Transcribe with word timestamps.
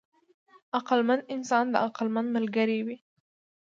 عقلمند 0.77 1.23
انسان 1.35 1.65
د 1.69 1.75
عقلمند 1.85 2.27
ملګری 2.37 2.79
وي. 2.85 2.97